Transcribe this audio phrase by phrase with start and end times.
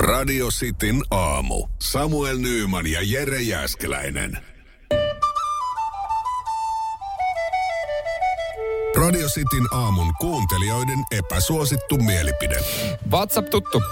[0.00, 1.68] Radio Cityn aamu.
[1.78, 4.38] Samuel Nyyman ja Jere Jäskeläinen.
[8.96, 12.56] Radio Cityn aamun kuuntelijoiden epäsuosittu mielipide.
[13.10, 13.82] WhatsApp tuttu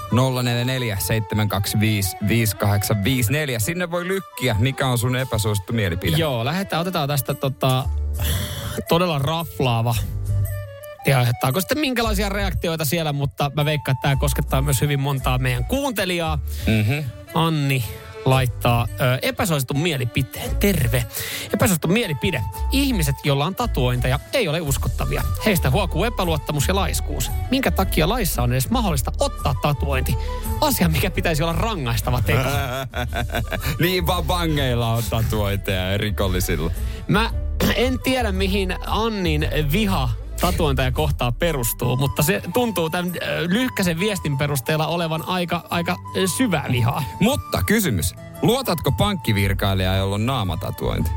[0.42, 3.59] 044 725 5854.
[3.59, 6.16] Sinne voi lykkiä, mikä on sun epäsuosittu mielipide.
[6.16, 7.84] Joo, lähdetään, otetaan tästä tota,
[8.88, 9.95] todella raflaava.
[11.07, 15.39] Ja aiheuttaako sitten minkälaisia reaktioita siellä, mutta mä veikkaan, että tämä koskettaa myös hyvin montaa
[15.39, 16.39] meidän kuuntelijaa.
[16.66, 17.05] Mm-hmm.
[17.34, 17.84] Anni
[18.25, 20.56] laittaa ö, epäsuositun mielipiteen.
[20.56, 21.05] Terve.
[21.55, 22.42] Epäsuosittu mielipide.
[22.72, 25.22] Ihmiset, joilla on tatuointeja, ei ole uskottavia.
[25.47, 27.31] Heistä huokuu epäluottamus ja laiskuus.
[27.50, 30.17] Minkä takia laissa on edes mahdollista ottaa tatuointi?
[30.61, 32.48] Asia, mikä pitäisi olla rangaistava teko.
[33.81, 36.70] niin vaan vangeilla on tatuointeja ja rikollisilla.
[37.09, 37.31] Mä
[37.77, 44.39] en tiedä, mihin Annin viha tatuointeja kohtaa perustuu, mutta se tuntuu tämän äh, lyhkäisen viestin
[44.39, 45.98] perusteella olevan aika, aika äh,
[46.36, 47.03] syvää vihaa.
[47.20, 48.14] Mutta kysymys.
[48.42, 51.11] Luotatko pankkivirkailijaa, jolla on naamatatuointi?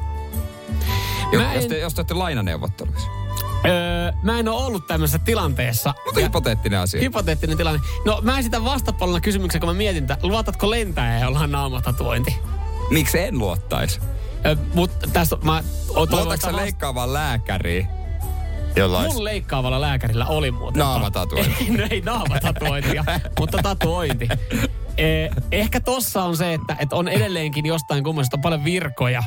[1.38, 3.08] Mä Jos en- te, jos te olette lainaneuvotteluissa.
[3.66, 5.94] Öö, mä en ole ollut tämmöisessä tilanteessa.
[6.06, 7.02] Mutta Ja- hypoteettinen asia.
[7.02, 7.80] Hypoteettinen tilanne.
[8.06, 12.40] No mä esitän vastapuolella kysymyksen, kun mä mietin, että luotatko lentäjä, jolla on naamatatuointi?
[12.90, 14.00] Miksi en luottaisi?
[14.46, 15.64] Öö, mutta tässä mä
[15.96, 17.88] Luotatko sä leikkaavaan lääkäriin?
[18.76, 19.14] Jolla olisi...
[19.14, 20.80] Mun leikkaavalla lääkärillä oli muuten.
[20.80, 21.70] Naamatatuointi.
[21.70, 23.06] no ei naamatatuointia,
[23.40, 24.28] mutta tatuointi.
[24.98, 29.24] Eh, ehkä tossa on se, että, että on edelleenkin jostain kummasta paljon virkoja,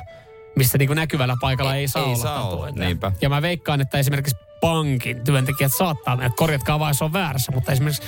[0.56, 3.12] missä niinku näkyvällä paikalla ei saa ei olla saa olla, niinpä.
[3.21, 7.72] Ja mä veikkaan, että esimerkiksi pankin työntekijät saattaa mennä, korjatkaa vaan, jos on väärässä, mutta
[7.72, 8.03] esimerkiksi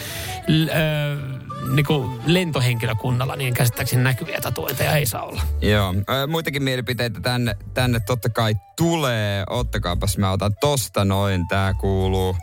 [0.48, 0.68] l-
[1.70, 5.42] ö, niinku lentohenkilökunnalla niin käsittääkseni näkyviä tatuointeja ei saa olla.
[5.60, 5.94] Joo,
[6.28, 9.44] muitakin mielipiteitä tänne, tänne totta kai tulee.
[9.50, 11.48] Ottakaapas, mä otan tosta noin.
[11.48, 12.36] Tää kuuluu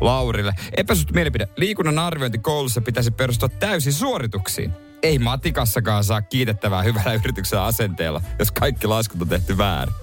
[0.00, 0.52] Laurille.
[0.76, 1.48] Epäsuosittu mielipide.
[1.56, 4.72] Liikunnan arviointi koulussa pitäisi perustua täysin suorituksiin.
[5.02, 9.94] Ei matikassakaan saa kiitettävää hyvällä yrityksellä asenteella, jos kaikki laskut on tehty väärin.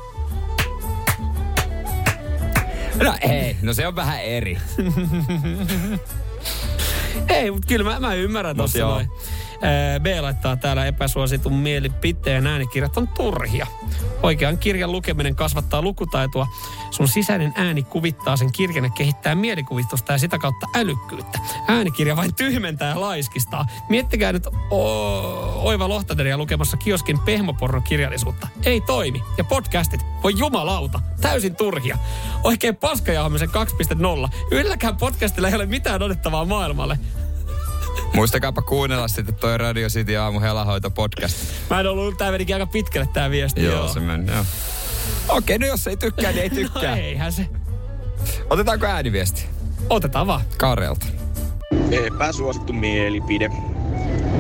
[3.04, 4.58] No ei, no se on vähän eri.
[7.30, 9.10] Ei, mutta kyllä mä, mä ymmärrän tossa noin.
[10.00, 13.68] B laittaa täällä epäsuositun mielipiteen äänikirjat on turhia.
[14.24, 16.48] Oikean kirjan lukeminen kasvattaa lukutaitoa.
[16.92, 21.40] Sun sisäinen ääni kuvittaa sen kirjan ja kehittää mielikuvitusta ja sitä kautta älykkyyttä.
[21.68, 23.66] Äänikirja vain tyhmentää ja laiskistaa.
[23.90, 28.48] Miettikää nyt o- Oiva Lohtateria lukemassa kioskin pehmopornon kirjallisuutta.
[28.66, 29.24] Ei toimi.
[29.38, 31.98] Ja podcastit, voi jumalauta, täysin turhia.
[32.44, 34.30] Oikein paskajauhamisen 2.0.
[34.52, 37.00] Yhdelläkään podcastilla ei ole mitään otettavaa maailmalle.
[38.14, 41.38] Muistakaapa kuunnella sitten toi Radio City aamu helahoito podcast.
[41.70, 43.64] Mä en ollut, tää menikin aika pitkälle tää viesti.
[43.64, 44.46] Joo, se meni, joo.
[45.30, 46.96] Okei, no jos ei tykkää, niin ei tykkää.
[46.96, 47.48] No eihän se.
[48.50, 49.46] Otetaanko ääniviesti?
[49.90, 50.42] Otetaan vaan.
[50.58, 51.06] Karelta.
[51.92, 53.50] Epäsuosittu mielipide.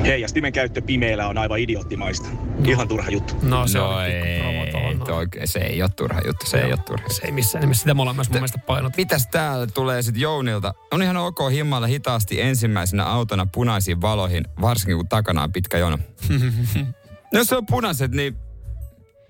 [0.05, 2.29] Heijastimen käyttö pimeällä on aivan idioottimaista.
[2.65, 3.33] Ihan turha juttu.
[3.41, 4.62] No se no promo ei,
[5.03, 5.15] no.
[5.15, 7.09] toi, se ei ole turha juttu, se ei ole turha.
[7.09, 7.81] Se ei missään nimessä.
[7.81, 8.97] Sitä me ollaan myös mun mielestä painot.
[8.97, 10.73] Mitäs täällä tulee sitten Jounilta?
[10.91, 15.97] On ihan ok himmalla hitaasti ensimmäisenä autona punaisiin valoihin, varsinkin kun takana on pitkä jono.
[17.33, 18.37] no jos se on punaiset, niin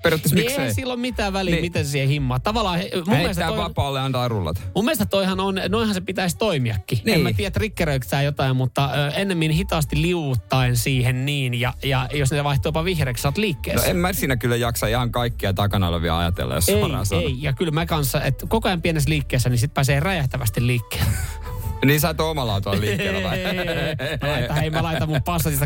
[0.03, 0.65] periaatteessa Niin miksei?
[0.65, 1.61] ei sillä ole mitään väliä, Niin.
[1.63, 2.39] miten se siihen himmaa.
[2.39, 4.61] Tavallaan he, mun, mielestä Heittää toi, vapaalle ja antaa rullata.
[4.75, 6.99] mun mielestä toihan on, noinhan se pitäisi toimiakin.
[7.05, 7.15] Niin.
[7.15, 11.59] En mä tiedä, triggeröikö tää jotain, mutta ö, ennemmin hitaasti liuuttaen siihen niin.
[11.59, 13.87] Ja, ja jos ne vaihtuu jopa vihreäksi, sä oot No liikkeessä.
[13.87, 16.83] en mä siinä kyllä jaksa ihan kaikkia takana olevia ajatella, jos ei,
[17.17, 17.37] ei.
[17.41, 21.11] Ja kyllä mä kanssa, että koko ajan pienessä liikkeessä, niin sit pääsee räjähtävästi liikkeelle.
[21.85, 23.37] Niin sä et ole omalla autolla liikkeellä vai?
[24.21, 25.65] Mä laitan, hei, mä laitan mun passatista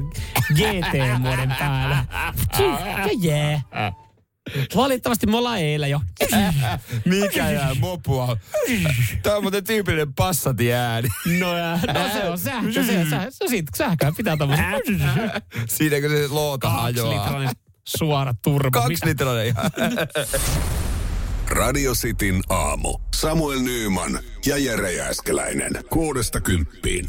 [0.56, 1.96] GT-muoden päälle.
[2.60, 3.62] Ja jee.
[4.76, 6.02] Valitettavasti me ollaan eilen jo.
[7.06, 8.38] Mikä jää mopua?
[9.24, 11.08] Tämä on muuten tyypillinen passati ääni.
[11.40, 12.72] No, ja, no se on sähkö.
[12.72, 14.66] Se, se, se, se sähköä pitää tommosen.
[15.70, 17.52] Siinä kun se loota hajoaa.
[17.88, 18.82] Suora turbo.
[18.82, 19.72] Kaksi litrainen ihan.
[21.50, 22.98] Radio Cityn aamu.
[23.16, 25.72] Samuel Nyyman ja Jere Jääskeläinen.
[25.90, 27.06] Kuudesta kymppiin.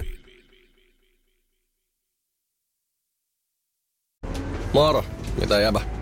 [4.72, 5.04] Moro,
[5.40, 5.97] mitä jäbä?